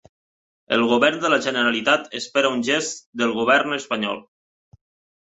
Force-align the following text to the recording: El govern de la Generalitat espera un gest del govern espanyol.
El 0.77 0.85
govern 0.91 1.21
de 1.25 1.31
la 1.33 1.39
Generalitat 1.49 2.19
espera 2.21 2.53
un 2.57 2.65
gest 2.73 3.07
del 3.23 3.39
govern 3.39 3.81
espanyol. 3.81 4.29